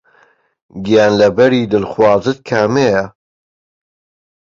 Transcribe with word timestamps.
گیانلەبەری 0.85 1.69
دڵخوازت 1.71 2.37
کامەیە؟ 2.49 3.03